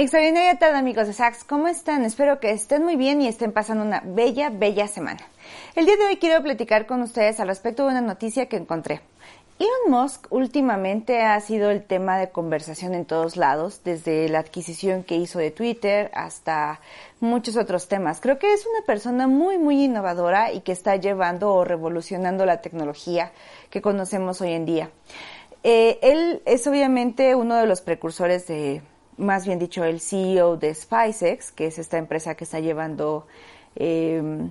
[0.00, 2.06] Extraordinaria tarde amigos de Sax, ¿cómo están?
[2.06, 5.20] Espero que estén muy bien y estén pasando una bella, bella semana.
[5.74, 9.02] El día de hoy quiero platicar con ustedes al respecto de una noticia que encontré.
[9.58, 15.04] Elon Musk últimamente ha sido el tema de conversación en todos lados, desde la adquisición
[15.04, 16.80] que hizo de Twitter hasta
[17.20, 18.22] muchos otros temas.
[18.22, 22.62] Creo que es una persona muy, muy innovadora y que está llevando o revolucionando la
[22.62, 23.32] tecnología
[23.68, 24.90] que conocemos hoy en día.
[25.62, 28.80] Eh, él es obviamente uno de los precursores de
[29.20, 33.26] más bien dicho, el CEO de SpaceX, que es esta empresa que está llevando,
[33.76, 34.50] em,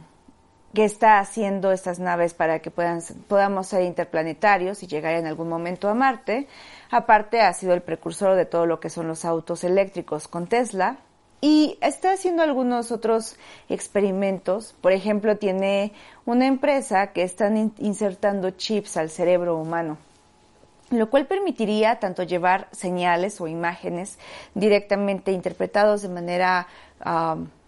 [0.74, 5.50] que está haciendo estas naves para que puedan, podamos ser interplanetarios y llegar en algún
[5.50, 6.48] momento a Marte.
[6.92, 10.98] Aparte, ha sido el precursor de todo lo que son los autos eléctricos con Tesla.
[11.42, 13.38] Y está haciendo algunos otros
[13.70, 14.76] experimentos.
[14.82, 15.94] Por ejemplo, tiene
[16.26, 19.98] una empresa que están insertando chips al cerebro humano
[20.92, 24.18] lo cual permitiría tanto llevar señales o imágenes
[24.56, 26.68] directamente interpretados de manera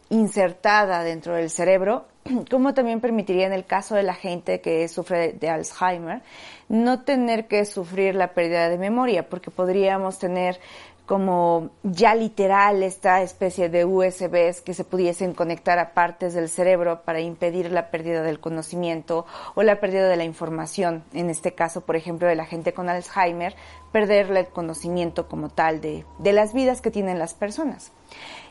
[0.09, 2.05] insertada dentro del cerebro,
[2.52, 6.22] como también permitiría en el caso de la gente que sufre de Alzheimer
[6.69, 10.59] no tener que sufrir la pérdida de memoria, porque podríamos tener
[11.11, 17.01] como ya literal esta especie de USBs que se pudiesen conectar a partes del cerebro
[17.03, 21.03] para impedir la pérdida del conocimiento o la pérdida de la información.
[21.11, 23.57] En este caso, por ejemplo, de la gente con Alzheimer,
[23.91, 27.91] perder el conocimiento como tal de, de las vidas que tienen las personas.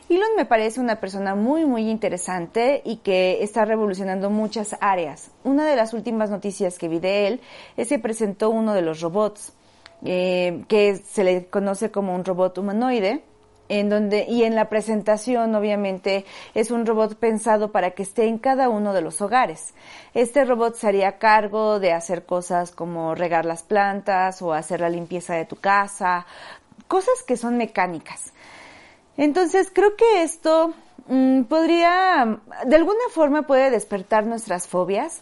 [0.07, 5.31] Elon me parece una persona muy, muy interesante y que está revolucionando muchas áreas.
[5.43, 7.41] Una de las últimas noticias que vi de él
[7.75, 9.51] es que presentó uno de los robots
[10.03, 13.23] eh, que se le conoce como un robot humanoide,
[13.71, 18.37] en donde, y en la presentación obviamente es un robot pensado para que esté en
[18.37, 19.73] cada uno de los hogares.
[20.13, 24.89] Este robot se haría cargo de hacer cosas como regar las plantas o hacer la
[24.89, 26.25] limpieza de tu casa,
[26.89, 28.33] cosas que son mecánicas.
[29.15, 30.73] Entonces creo que esto
[31.07, 35.21] mm, podría, de alguna forma puede despertar nuestras fobias.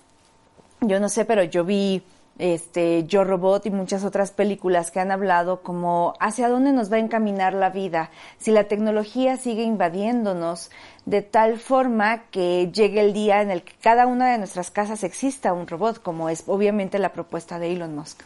[0.82, 2.02] Yo no sé, pero yo vi
[2.40, 6.96] este, Yo Robot y muchas otras películas que han hablado como hacia dónde nos va
[6.96, 10.72] a encaminar la vida si la tecnología sigue invadiéndonos
[11.06, 15.04] de tal forma que llegue el día en el que cada una de nuestras casas
[15.04, 18.22] exista un robot, como es obviamente la propuesta de Elon Musk.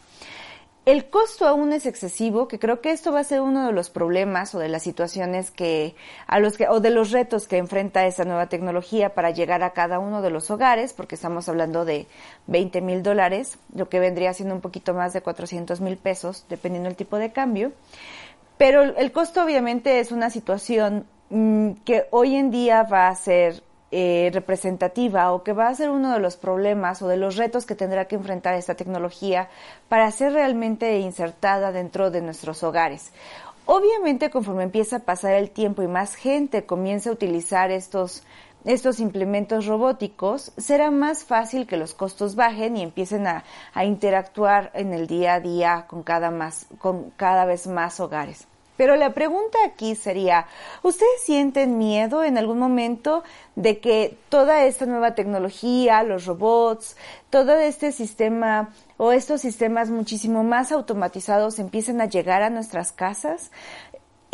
[0.86, 3.90] El costo aún es excesivo, que creo que esto va a ser uno de los
[3.90, 5.96] problemas o de las situaciones que,
[6.28, 9.72] a los que, o de los retos que enfrenta esta nueva tecnología para llegar a
[9.72, 12.06] cada uno de los hogares, porque estamos hablando de
[12.48, 16.90] 20 mil dólares, lo que vendría siendo un poquito más de 400 mil pesos, dependiendo
[16.90, 17.72] del tipo de cambio.
[18.58, 23.64] Pero el costo obviamente es una situación mm, que hoy en día va a ser
[23.96, 27.68] eh, representativa o que va a ser uno de los problemas o de los retos
[27.68, 29.50] que tendrá que enfrentar esta tecnología
[29.88, 33.12] para ser realmente insertada dentro de nuestros hogares.
[33.68, 38.24] Obviamente, conforme empieza a pasar el tiempo y más gente comienza a utilizar estos
[38.66, 43.44] estos implementos robóticos, será más fácil que los costos bajen y empiecen a,
[43.76, 48.48] a interactuar en el día a día con cada, más, con cada vez más hogares.
[48.76, 50.48] Pero la pregunta aquí sería,
[50.82, 53.24] ¿ustedes sienten miedo en algún momento
[53.56, 56.98] de que toda esta nueva tecnología, los robots,
[57.30, 63.52] todo este sistema o estos sistemas muchísimo más automatizados empiecen a llegar a nuestras casas?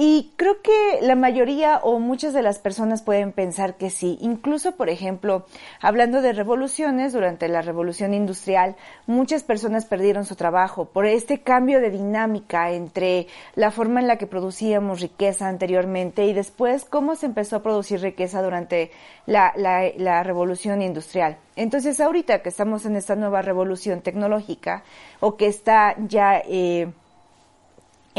[0.02, 4.18] Y creo que la mayoría o muchas de las personas pueden pensar que sí.
[4.22, 5.46] Incluso, por ejemplo,
[5.82, 8.78] hablando de revoluciones, durante la revolución industrial,
[9.08, 14.18] muchas personas perdieron su trabajo por este cambio de dinámica entre la forma en la
[14.18, 18.92] que producíamos riqueza anteriormente y después cómo se empezó a producir riqueza durante
[19.26, 21.36] la, la, revolución industrial.
[21.58, 24.82] Entonces, ahorita que estamos en esta nueva revolución tecnológica
[25.20, 26.42] o que está ya...
[26.46, 26.88] Eh,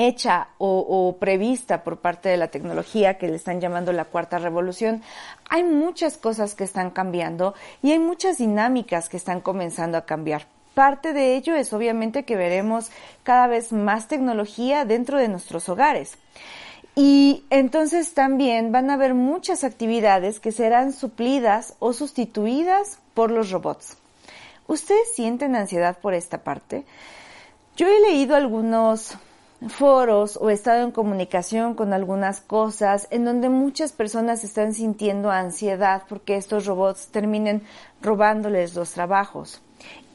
[0.06, 5.02] hecha o, prevista por parte de la tecnología que le están llamando la cuarta revolución,
[5.48, 10.46] hay muchas cosas que están cambiando y hay muchas dinámicas que están comenzando a cambiar.
[10.74, 12.90] Parte de ello es obviamente que veremos
[13.22, 16.16] cada vez más tecnología dentro de nuestros hogares.
[16.94, 23.50] Y entonces también van a haber muchas actividades que serán suplidas o sustituidas por los
[23.50, 23.96] robots.
[24.66, 26.84] ¿Ustedes sienten ansiedad por esta parte?
[27.76, 29.16] Yo he leído algunos
[29.68, 36.04] foros o estado en comunicación con algunas cosas en donde muchas personas están sintiendo ansiedad
[36.08, 37.62] porque estos robots terminen
[38.00, 39.60] robándoles los trabajos.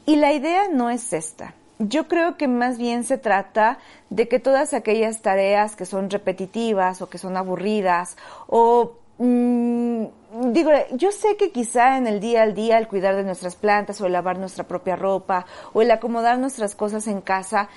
[0.04, 1.54] Y la idea no es esta.
[1.78, 3.78] Yo creo que más bien se trata
[4.08, 8.16] de que todas aquellas tareas que son repetitivas o que son aburridas
[8.46, 10.04] o mm,
[10.52, 14.00] digo, yo sé que quizá en el día al día el cuidar de nuestras plantas
[14.00, 15.44] o el lavar nuestra propia ropa
[15.74, 17.68] o el acomodar nuestras cosas en casa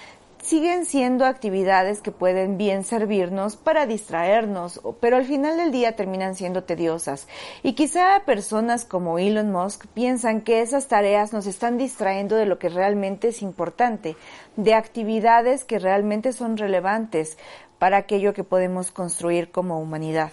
[0.50, 6.34] siguen siendo actividades que pueden bien servirnos para distraernos, pero al final del día terminan
[6.34, 7.28] siendo tediosas.
[7.62, 12.58] Y quizá personas como Elon Musk piensan que esas tareas nos están distrayendo de lo
[12.58, 14.16] que realmente es importante,
[14.56, 17.38] de actividades que realmente son relevantes
[17.78, 20.32] para aquello que podemos construir como humanidad.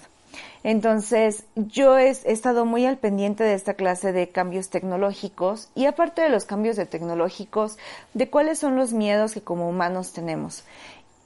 [0.63, 6.23] Entonces, yo he, estado muy al pendiente de esta clase de cambios tecnológicos y aparte
[6.23, 7.79] de los cambios de tecnológicos,
[8.15, 10.65] de cuáles son los miedos que como humanos tenemos.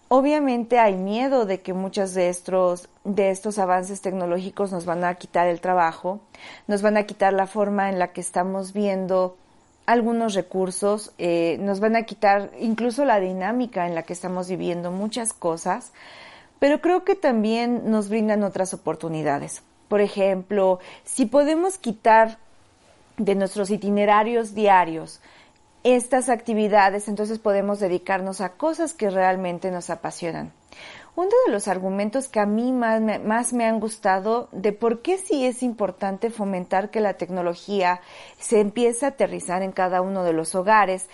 [0.08, 5.14] Obviamente hay miedo de que muchos de estos, de estos avances tecnológicos nos van a
[5.14, 6.20] quitar el trabajo,
[6.66, 9.36] nos van a quitar la forma en la que estamos viendo
[9.86, 14.90] algunos recursos, eh, nos van a quitar incluso la dinámica en la que estamos viviendo
[14.90, 15.92] muchas cosas
[16.60, 19.62] pero creo que también nos brindan otras oportunidades.
[19.88, 22.38] Por ejemplo, si podemos quitar
[23.16, 25.20] de nuestros itinerarios diarios
[25.82, 30.52] estas actividades, entonces podemos dedicarnos a cosas que realmente nos apasionan.
[31.16, 35.02] Uno de los argumentos que a mí más me, más me, han gustado de por
[35.02, 38.00] qué sí es importante fomentar que la tecnología
[38.38, 41.08] se empiece a aterrizar en cada uno de los hogares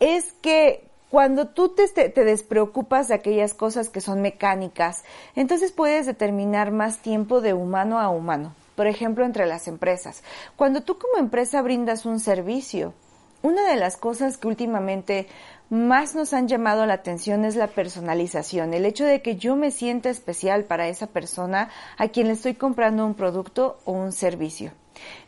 [0.00, 6.06] es que cuando tú te, te, despreocupas de aquellas cosas que son mecánicas, entonces puedes
[6.06, 8.54] determinar más tiempo de humano a humano.
[8.76, 10.22] Por ejemplo, entre las empresas.
[10.54, 12.94] Cuando tú como empresa brindas un servicio,
[13.42, 15.26] una de las cosas que últimamente
[15.70, 19.70] más nos han llamado la atención es la personalización, el hecho de que yo me
[19.70, 21.68] sienta especial para esa persona
[21.98, 24.72] a quien le estoy comprando un producto o un servicio.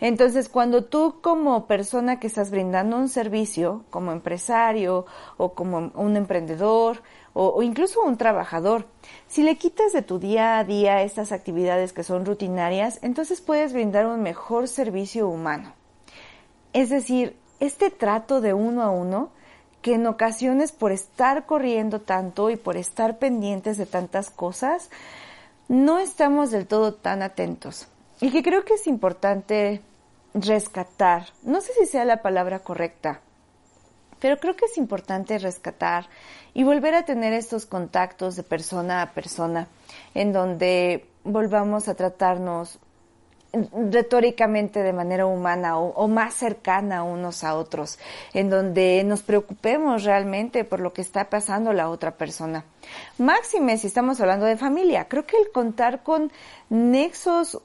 [0.01, 6.17] Entonces, cuando tú como persona que estás brindando un servicio, como empresario o como un
[6.17, 7.03] emprendedor
[7.33, 8.87] o, incluso un trabajador,
[9.29, 13.73] si le quitas de tu día a día estas actividades que son rutinarias, entonces puedes
[13.73, 15.75] brindar un mejor servicio humano.
[16.73, 19.31] Es decir, este trato de uno a uno,
[19.83, 24.91] que en ocasiones por estar corriendo tanto y por estar pendientes de tantas cosas,
[25.69, 27.87] no estamos del todo tan atentos.
[28.21, 29.81] Y que creo que es importante
[30.35, 33.21] rescatar, no sé si sea la palabra correcta,
[34.21, 36.07] pero creo que es importante rescatar
[36.53, 39.69] y volver a tener estos contactos de persona a persona,
[40.15, 42.79] en donde volvamos a tratarnos
[43.52, 47.99] retóricamente de manera humana o, más cercana unos a otros,
[48.32, 52.64] en donde nos preocupemos realmente por lo que está pasando la otra persona.
[53.19, 56.31] Máxime si estamos hablando de familia, creo que el contar con
[56.69, 57.61] nexos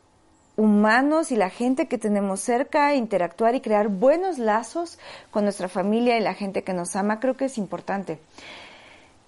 [0.57, 4.97] humanos y la gente que tenemos cerca, interactuar y crear buenos lazos
[5.29, 8.19] con nuestra familia y la gente que nos ama, creo que es importante.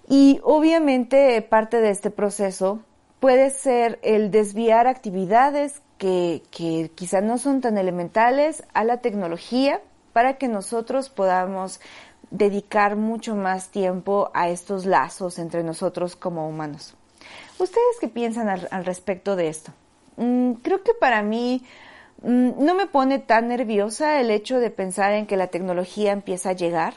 [0.08, 2.80] Y obviamente parte de este proceso
[3.20, 9.80] puede ser el desviar actividades que, que quizá no son tan elementales a la tecnología
[10.12, 11.80] para que nosotros podamos
[12.30, 16.94] dedicar mucho más tiempo a estos lazos entre nosotros como humanos.
[17.58, 19.72] ¿Ustedes qué piensan al respecto de esto?
[20.18, 21.64] Mm, creo que para mí
[22.22, 26.50] mm, no me pone tan nerviosa el hecho de pensar en que la tecnología empieza
[26.50, 26.94] a llegar.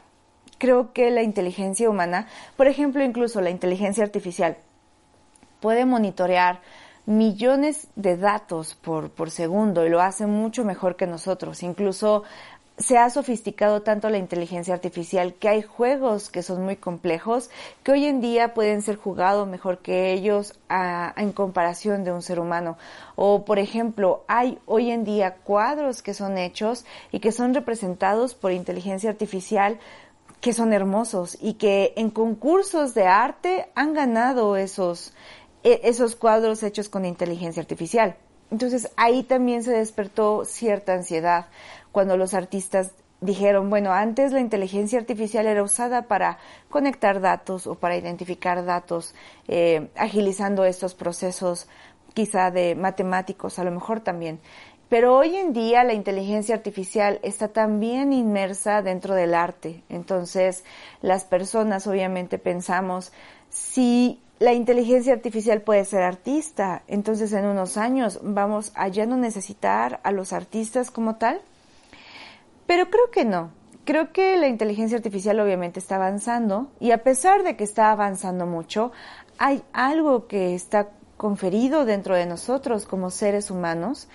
[0.57, 4.57] Creo que la inteligencia humana, por ejemplo, incluso la inteligencia artificial,
[5.59, 6.61] puede monitorear
[7.05, 11.63] millones de datos por, por segundo y lo hace mucho mejor que nosotros.
[11.63, 12.23] Incluso
[12.81, 17.49] se ha sofisticado tanto la inteligencia artificial que hay juegos que son muy complejos
[17.83, 22.39] que hoy en día pueden ser jugados mejor que ellos en comparación de un ser
[22.39, 22.77] humano.
[23.15, 28.33] O, por ejemplo, hay hoy en día cuadros que son hechos y que son representados
[28.33, 29.79] por inteligencia artificial
[30.39, 35.13] que son hermosos y que en concursos de arte han ganado esos,
[35.63, 38.15] esos cuadros hechos con inteligencia artificial.
[38.51, 41.47] Entonces ahí también se despertó cierta ansiedad
[41.91, 42.91] cuando los artistas
[43.21, 46.39] dijeron, bueno, antes la inteligencia artificial era usada para
[46.69, 49.13] conectar datos o para identificar datos,
[49.47, 51.67] eh, agilizando estos procesos
[52.13, 54.39] quizá de matemáticos, a lo mejor también.
[54.89, 59.83] Pero hoy en día la inteligencia artificial está también inmersa dentro del arte.
[59.87, 60.65] Entonces,
[61.01, 63.13] las personas obviamente pensamos,
[63.49, 69.15] si la inteligencia artificial puede ser artista, entonces en unos años vamos a ya no
[69.15, 71.41] necesitar a los artistas como tal.
[72.65, 73.51] Pero creo que no.
[73.85, 78.47] Creo que la inteligencia artificial obviamente está avanzando y a pesar de que está avanzando
[78.47, 78.91] mucho,
[79.37, 84.07] hay algo que está conferido dentro de nosotros como seres humanos,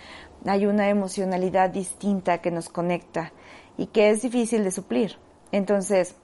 [0.45, 3.33] hay una emocionalidad distinta que nos conecta
[3.79, 5.19] y que es difícil de suplir.
[5.53, 6.17] Entonces,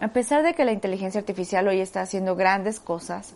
[0.00, 3.34] a pesar de que la inteligencia artificial hoy está haciendo grandes cosas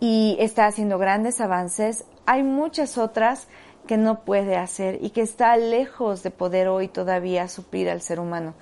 [0.00, 3.48] y está haciendo grandes avances, hay muchas otras
[3.86, 8.20] que no puede hacer y que está lejos de poder hoy todavía suplir al ser
[8.20, 8.54] humano.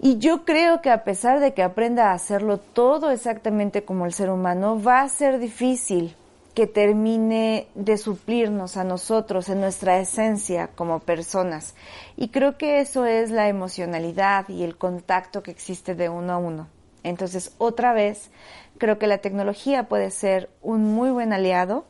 [0.00, 4.12] Y yo creo que a pesar de que aprenda a hacerlo todo exactamente como el
[4.12, 6.16] ser humano, va a ser difícil
[6.54, 11.74] que termine de suplirnos a nosotros en nuestra esencia como personas.
[12.16, 16.38] Y creo que eso es la emocionalidad y el contacto que existe de uno a
[16.38, 16.68] uno.
[17.02, 18.30] Entonces, otra vez,
[18.78, 21.84] creo que la tecnología puede ser un muy buen aliado,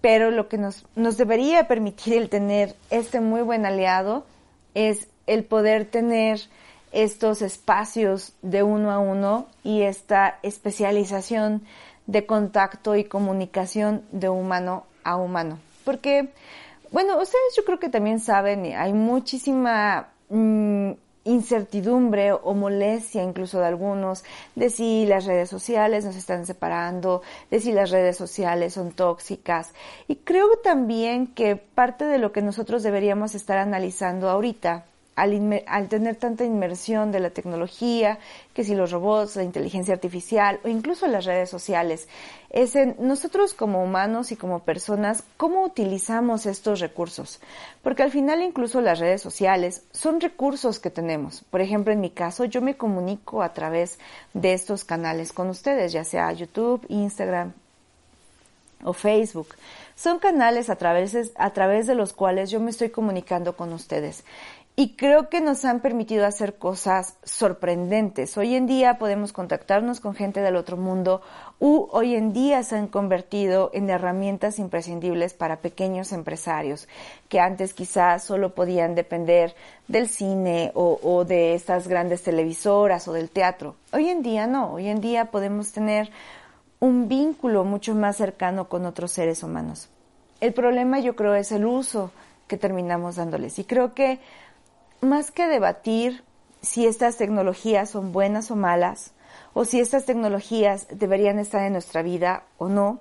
[0.00, 4.24] pero lo que nos, nos debería permitir el tener este muy buen aliado
[4.74, 6.40] es el poder tener
[6.92, 11.62] estos espacios de uno a uno y esta especialización
[12.06, 15.58] de contacto y comunicación de humano a humano.
[15.84, 16.30] Porque,
[16.90, 20.92] bueno, ustedes yo creo que también saben, hay muchísima mm,
[21.24, 24.24] incertidumbre o molestia incluso de algunos
[24.56, 29.72] de si las redes sociales nos están separando, de si las redes sociales son tóxicas.
[30.08, 36.16] Y creo también que parte de lo que nosotros deberíamos estar analizando ahorita al, tener
[36.16, 38.18] tanta inmersión de la tecnología,
[38.54, 42.08] que si los robots, la inteligencia artificial o incluso las redes sociales,
[42.50, 47.40] es en nosotros como humanos y como personas, cómo utilizamos estos recursos.
[47.82, 51.44] Porque al final incluso las redes sociales son recursos que tenemos.
[51.50, 53.98] Por ejemplo, en mi caso, yo me comunico a través
[54.32, 57.52] de estos canales con ustedes, ya sea YouTube, Instagram
[58.84, 59.48] o Facebook.
[59.94, 64.24] Son canales a través de los cuales yo me estoy comunicando con ustedes
[64.74, 68.38] y creo que nos han permitido hacer cosas sorprendentes.
[68.38, 71.20] Hoy en día podemos contactarnos con gente del otro mundo
[71.58, 76.88] u hoy en día se han convertido en herramientas imprescindibles para pequeños empresarios
[77.28, 79.54] que antes quizás solo podían depender
[79.88, 83.76] del cine o, o de estas grandes televisoras o del teatro.
[83.92, 86.10] Hoy en día no, hoy en día podemos tener
[86.80, 89.90] un vínculo mucho más cercano con otros seres humanos.
[90.40, 92.10] El problema yo creo es el uso
[92.48, 94.18] que terminamos dándoles y creo que
[95.02, 96.24] más que debatir
[96.62, 99.12] si estas tecnologías son buenas o malas,
[99.52, 103.00] o si estas tecnologías deberían estar en nuestra vida o no,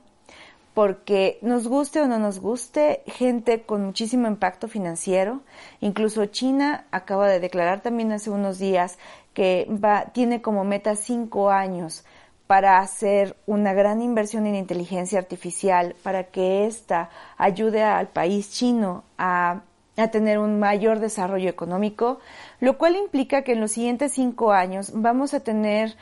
[0.74, 5.42] porque nos guste o no nos guste, gente con muchísimo impacto financiero,
[5.80, 8.98] incluso China acaba de declarar también hace unos días
[9.34, 12.04] que va, tiene como meta cinco años
[12.48, 19.04] para hacer una gran inversión en inteligencia artificial, para que ésta ayude al país chino
[19.18, 19.62] a
[20.02, 22.20] a tener un mayor desarrollo económico,
[22.60, 25.96] lo cual implica que en los siguientes cinco años vamos a tener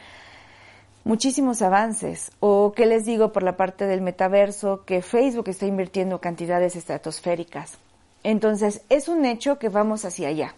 [1.03, 2.31] muchísimos avances.
[2.39, 7.77] O qué les digo por la parte del metaverso, que Facebook está invirtiendo cantidades estratosféricas.
[8.23, 10.55] Entonces, es un hecho que vamos hacia allá.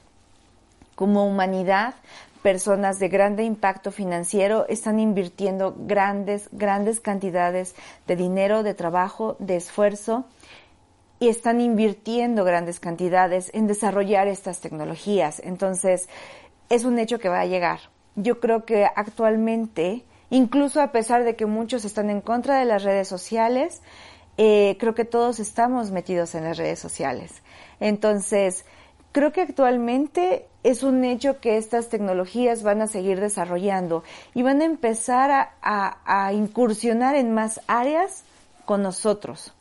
[0.96, 1.94] Como humanidad,
[2.42, 7.76] personas de grande impacto financiero están invirtiendo grandes, grandes cantidades
[8.08, 10.26] de dinero, de trabajo, de esfuerzo
[11.22, 15.40] y están invirtiendo grandes cantidades en desarrollar estas tecnologías.
[15.46, 16.10] Entonces,
[16.68, 17.80] es un hecho que va a llegar.
[18.16, 22.82] Yo creo que actualmente, incluso a pesar de que muchos están en contra de las
[22.82, 23.84] redes sociales,
[24.38, 27.44] eh, creo que todos estamos metidos en las redes sociales.
[27.80, 28.66] Entonces,
[29.12, 34.60] creo que actualmente es un hecho que estas tecnologías van a seguir desarrollando y van
[34.62, 38.24] a empezar a incursionar en más áreas
[38.66, 39.54] con nosotros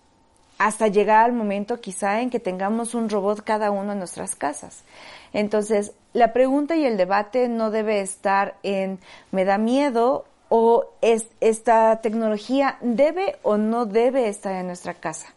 [0.61, 4.85] hasta llegar al momento quizá en que tengamos un robot cada uno en nuestras casas.
[5.33, 8.99] Entonces, la pregunta y el debate no debe estar en
[9.33, 15.29] me da miedo o es, esta tecnología debe o no debe estar en nuestra casa.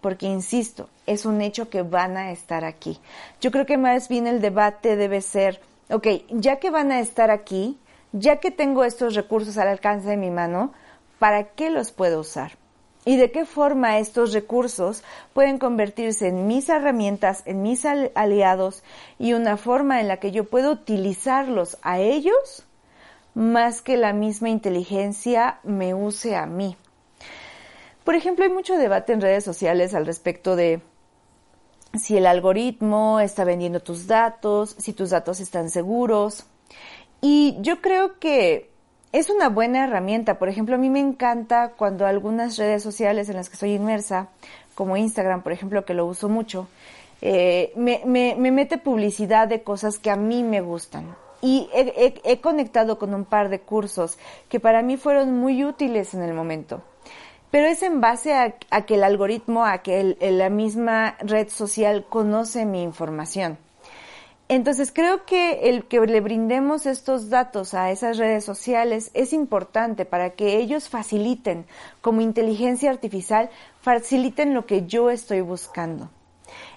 [0.00, 2.98] Porque, insisto, es un hecho que van a estar aquí.
[3.40, 7.30] Yo creo que más bien el debate debe ser, ok, ya que van a estar
[7.30, 7.78] aquí,
[8.10, 10.72] ya que tengo estos recursos al alcance de mi mano,
[11.20, 12.58] ¿para qué los puedo usar?
[13.06, 18.82] Y de qué forma estos recursos pueden convertirse en mis herramientas, en mis aliados
[19.18, 22.66] y una forma en la que yo puedo utilizarlos a ellos
[23.32, 26.76] más que la misma inteligencia me use a mí.
[28.02, 30.80] Por ejemplo, hay mucho debate en redes sociales al respecto de
[31.94, 36.44] si el algoritmo está vendiendo tus datos, si tus datos están seguros.
[37.20, 38.70] Y yo creo que
[39.12, 40.38] es una buena herramienta.
[40.38, 44.28] Por ejemplo, a mí me encanta cuando algunas redes sociales en las que estoy inmersa,
[44.74, 46.68] como Instagram, por ejemplo, que lo uso mucho,
[47.22, 51.16] eh, me, mete publicidad de cosas que a mí me gustan.
[51.42, 56.22] y he, conectado con un par de cursos que para mí fueron muy útiles en
[56.22, 56.82] el momento.
[57.50, 62.66] Pero es en base a, que el algoritmo, a que la misma red social conoce
[62.66, 63.58] mi información.
[64.48, 70.04] Entonces creo que el que le brindemos estos datos a esas redes sociales es importante
[70.04, 71.66] para que ellos faciliten,
[72.00, 73.50] como inteligencia artificial,
[73.80, 76.10] faciliten lo que yo estoy buscando.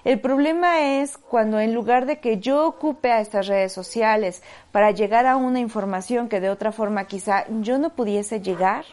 [0.02, 4.90] El problema es cuando en lugar de que yo ocupe a estas redes sociales para
[4.90, 8.84] llegar a una información que de otra forma quizá yo no pudiese llegar,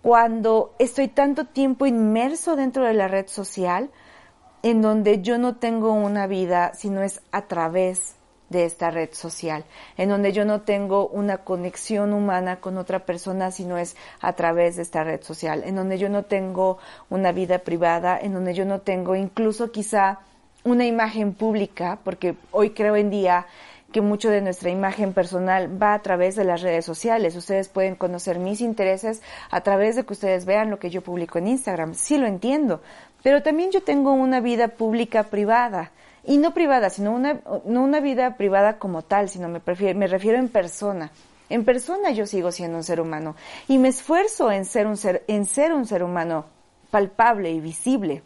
[0.00, 3.90] cuando estoy tanto tiempo inmerso dentro de la red social,
[4.64, 8.14] en donde yo no tengo una vida, sino es a través
[8.48, 9.66] de esta red social,
[9.98, 14.76] en donde yo no tengo una conexión humana con otra persona, sino es a través
[14.76, 16.78] de esta red social, en donde yo no tengo
[17.10, 20.20] una vida privada, en donde yo no tengo incluso quizá
[20.64, 23.44] una imagen pública, porque hoy creo en día
[23.92, 27.36] que mucho de nuestra imagen personal va a través de las redes sociales.
[27.36, 31.38] Ustedes pueden conocer mis intereses a través de que ustedes vean lo que yo publico
[31.38, 31.94] en Instagram.
[31.94, 32.80] Sí lo entiendo,
[33.24, 35.92] pero también yo tengo una vida pública privada.
[36.24, 39.62] Y no privada, sino una, no una vida privada como tal, sino me,
[39.94, 41.10] me refiero en persona.
[41.48, 43.34] En persona yo sigo siendo un ser humano
[43.66, 46.44] y me esfuerzo en ser un ser, en ser un ser humano
[46.90, 48.22] palpable y visible.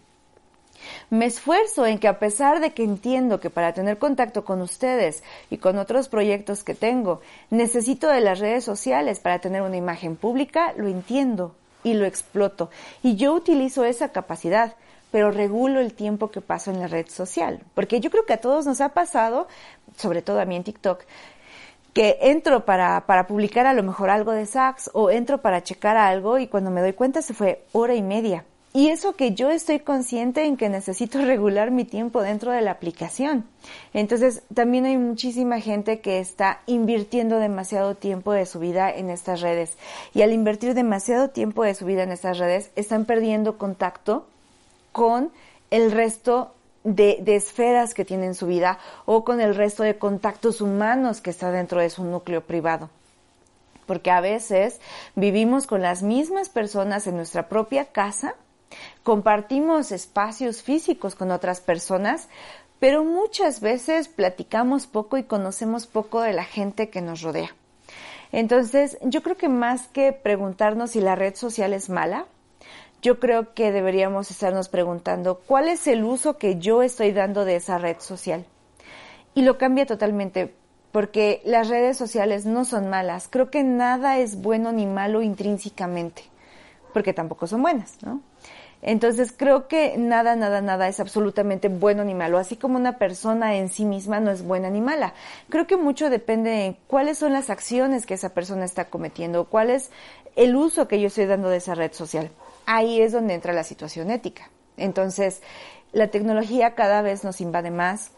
[1.10, 5.22] Me esfuerzo en que a pesar de que entiendo que para tener contacto con ustedes
[5.48, 10.16] y con otros proyectos que tengo, necesito de las redes sociales para tener una imagen
[10.16, 11.54] pública, lo entiendo
[11.84, 12.70] y lo exploto.
[13.02, 14.74] Y yo utilizo esa capacidad
[15.10, 17.60] pero regulo el tiempo que paso en la red social.
[17.74, 19.48] Porque yo creo que a todos nos ha pasado,
[19.96, 21.02] sobre todo a mí en TikTok,
[21.94, 25.96] que entro para, para publicar a lo mejor algo de sax o entro para checar
[25.96, 28.44] algo y cuando me doy cuenta se fue hora y media.
[28.78, 32.70] Y eso que yo estoy consciente en que necesito regular mi tiempo dentro de la
[32.70, 33.44] aplicación.
[33.92, 39.40] Entonces, también hay muchísima gente que está invirtiendo demasiado tiempo de su vida en estas
[39.40, 39.76] redes.
[40.14, 44.28] Y al invertir demasiado tiempo de su vida en estas redes, están perdiendo contacto
[44.92, 45.32] con
[45.72, 50.60] el resto de, esferas que tiene en su vida o con el resto de contactos
[50.60, 52.90] humanos que está dentro de su núcleo privado.
[53.86, 54.80] Porque a veces
[55.16, 58.36] vivimos con las mismas personas en nuestra propia casa,
[59.08, 62.28] compartimos espacios físicos con otras personas,
[62.78, 67.56] pero muchas veces platicamos poco y conocemos poco de la gente que nos rodea.
[68.32, 72.26] Entonces, yo creo que más que preguntarnos si la red social es mala,
[73.00, 77.56] yo creo que deberíamos estarnos preguntando cuál es el uso que yo estoy dando de
[77.56, 78.44] esa red social.
[79.34, 80.54] Y lo cambia totalmente,
[80.92, 83.28] porque las redes sociales no son malas.
[83.30, 86.24] Creo que nada es bueno ni malo intrínsecamente,
[86.92, 88.20] porque tampoco son buenas, ¿no?
[88.80, 93.56] Entonces creo que nada, nada, nada es absolutamente bueno ni malo, así como una persona
[93.56, 95.14] en sí misma no es buena ni mala.
[95.48, 99.70] Creo que mucho depende de cuáles son las acciones que esa persona está cometiendo, cuál
[99.70, 99.90] es
[100.36, 102.30] el uso que yo estoy dando de esa red social
[102.68, 104.50] ahí es donde entra la situación ética.
[104.76, 105.40] Entonces,
[105.92, 108.12] la tecnología cada vez nos invade más,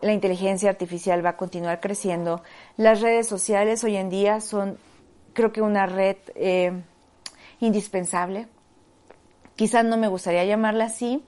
[0.00, 2.40] la inteligencia artificial va a continuar creciendo,
[2.76, 4.78] las redes sociales hoy en día son,
[5.32, 6.72] creo que una red eh,
[7.58, 8.46] indispensable.
[9.60, 11.22] Quizás no me gustaría llamarla así,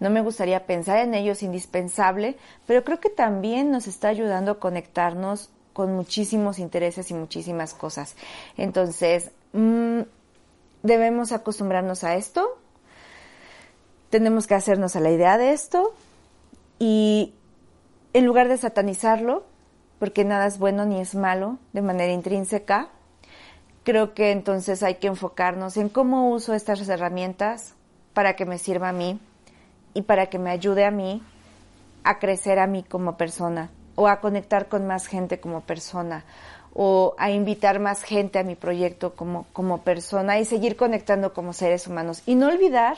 [0.00, 4.58] no me gustaría pensar en ellos indispensable, pero creo que también nos está ayudando a
[4.58, 8.16] conectarnos con muchísimos intereses y muchísimas cosas.
[8.56, 10.00] Entonces, mm,
[10.82, 12.56] debemos acostumbrarnos a esto,
[14.08, 15.92] tenemos que hacernos a la idea de esto
[16.78, 17.34] y
[18.14, 19.44] en lugar de satanizarlo,
[19.98, 22.88] porque nada es bueno ni es malo de manera intrínseca,
[23.84, 27.74] creo que entonces hay que enfocarnos en cómo uso estas herramientas
[28.12, 29.20] para que me sirva a mí
[29.92, 31.22] y para que me ayude a mí
[32.02, 36.24] a crecer a mí como persona o a conectar con más gente como persona
[36.74, 41.52] o a invitar más gente a mi proyecto como, como persona y seguir conectando como
[41.52, 42.22] seres humanos.
[42.26, 42.96] Y no olvidar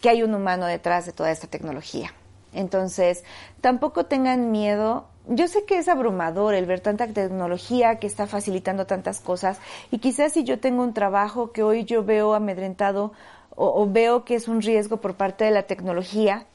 [0.00, 2.12] que hay un humano detrás de toda esta tecnología.
[2.52, 3.24] Entonces,
[3.60, 5.06] tampoco tengan miedo.
[5.28, 9.58] Yo sé que es abrumador el ver tanta tecnología que está facilitando tantas cosas
[9.92, 13.12] y quizás si yo tengo un trabajo que hoy yo veo amedrentado
[13.54, 16.46] o, veo que es un riesgo por parte de la tecnología,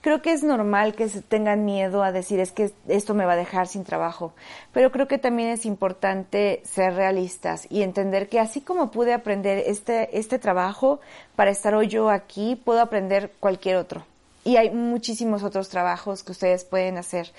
[0.00, 3.34] creo que es normal que se tengan miedo a decir es que esto me va
[3.34, 4.32] a dejar sin trabajo,
[4.72, 9.62] pero creo que también es importante ser realistas y entender que así como pude aprender
[9.66, 10.98] este, este trabajo
[11.36, 14.04] para estar hoy yo aquí, puedo aprender cualquier otro.
[14.42, 17.32] Y hay muchísimos otros trabajos que ustedes pueden hacer.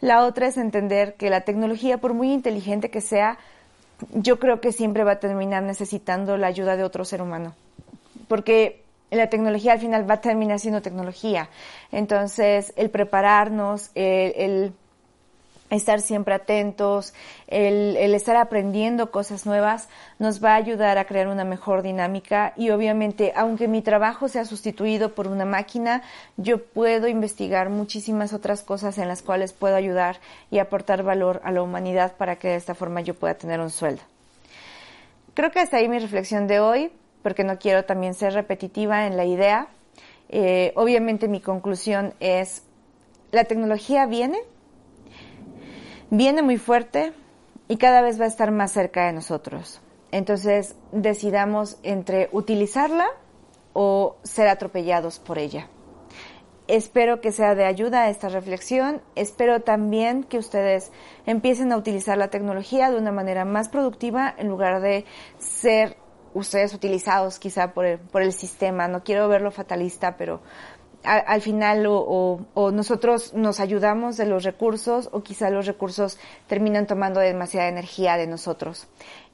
[0.00, 3.38] La otra es entender que la tecnología, por muy inteligente que sea,
[4.12, 7.54] yo creo que siempre va a terminar necesitando la ayuda de otro ser humano.
[8.28, 11.48] Porque la tecnología al final va a terminar siendo tecnología.
[11.90, 14.72] Entonces, el prepararnos, el,
[15.70, 17.14] estar siempre atentos,
[17.46, 22.52] el, el, estar aprendiendo cosas nuevas nos va a ayudar a crear una mejor dinámica
[22.56, 26.02] y obviamente aunque mi trabajo sea sustituido por una máquina,
[26.36, 31.52] yo puedo investigar muchísimas otras cosas en las cuales puedo ayudar y aportar valor a
[31.52, 34.02] la humanidad para que de esta forma yo pueda tener un sueldo.
[35.34, 36.90] Creo que hasta ahí mi reflexión de hoy,
[37.22, 39.68] porque no quiero también ser repetitiva en la idea.
[40.28, 42.62] Eh, obviamente mi conclusión es,
[43.30, 44.38] la tecnología viene,
[46.10, 47.12] viene muy fuerte
[47.68, 49.80] y cada vez va a estar más cerca de nosotros.
[50.10, 53.06] Entonces decidamos entre utilizarla
[53.74, 55.68] o ser atropellados por ella.
[56.66, 59.00] Espero que sea de ayuda esta reflexión.
[59.14, 60.92] Espero también que ustedes
[61.24, 65.06] empiecen a utilizar la tecnología de una manera más productiva en lugar de
[65.38, 65.96] ser
[66.34, 68.86] ustedes utilizados quizá por el, por el sistema.
[68.86, 70.40] No quiero verlo fatalista, pero
[71.04, 72.40] al final o,
[72.72, 78.26] nosotros nos ayudamos de los recursos o quizá los recursos terminan tomando demasiada energía de
[78.26, 78.88] nosotros.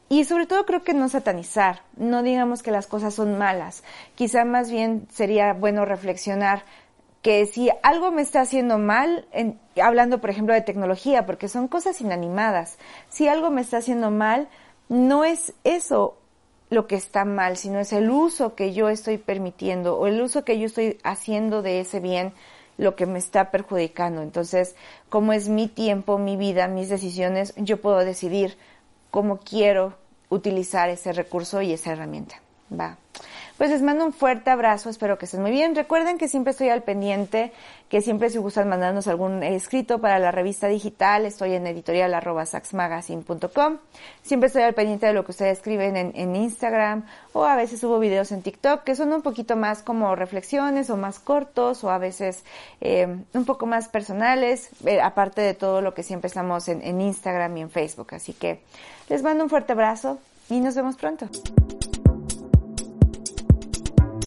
[0.08, 3.82] Y sobre todo creo que no satanizar, no digamos que las cosas son malas,
[4.14, 6.64] quizá más bien sería bueno reflexionar
[7.22, 9.26] que si algo me está haciendo mal,
[9.82, 12.76] hablando por ejemplo de tecnología, porque son cosas inanimadas,
[13.08, 14.48] si algo me está haciendo mal,
[14.90, 16.18] no es eso,
[16.74, 20.44] lo que está mal, sino es el uso que yo estoy permitiendo o el uso
[20.44, 22.32] que yo estoy haciendo de ese bien
[22.76, 24.22] lo que me está perjudicando.
[24.22, 24.74] Entonces,
[25.08, 28.56] como es mi tiempo, mi vida, mis decisiones, yo puedo decidir
[29.10, 29.94] cómo quiero
[30.28, 32.40] utilizar ese recurso y esa herramienta.
[32.72, 32.98] Va.
[33.56, 35.76] Pues les mando un fuerte abrazo, espero que estén muy bien.
[35.76, 37.52] Recuerden que siempre estoy al pendiente,
[37.88, 42.20] que siempre si gustan mandarnos algún escrito para la revista digital, estoy en editorial.
[44.22, 48.00] Siempre estoy al pendiente de lo que ustedes escriben en, Instagram o a veces subo
[48.00, 51.98] videos en TikTok que son un poquito más como reflexiones o más cortos o a
[51.98, 52.44] veces
[52.80, 57.56] eh, un poco más personales, eh, aparte de todo lo que siempre estamos en Instagram
[57.56, 58.14] y en Facebook.
[58.14, 58.62] Así que
[59.08, 60.18] les mando un fuerte abrazo
[60.50, 61.28] y nos vemos pronto.